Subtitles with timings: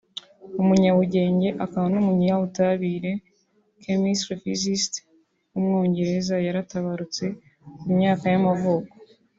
[0.61, 3.11] umunyabugenge akaba n’umunyabutabire
[3.81, 4.93] (chemist-physist)
[5.51, 7.25] w’umwongereza yaratabarutse
[7.79, 8.91] ku myaka y’amavuko